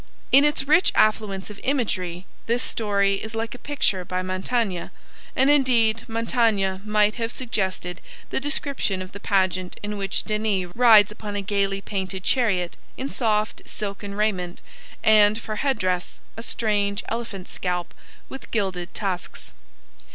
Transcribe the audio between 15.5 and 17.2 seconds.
head dress, a strange